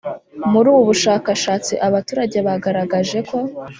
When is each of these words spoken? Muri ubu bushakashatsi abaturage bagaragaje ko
Muri 0.51 0.67
ubu 0.71 0.81
bushakashatsi 0.89 1.73
abaturage 1.87 2.37
bagaragaje 2.47 3.17
ko 3.29 3.37